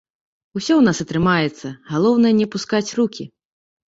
[0.59, 3.23] Усё у нас атрымаецца, галоўнае не апускаць рукі.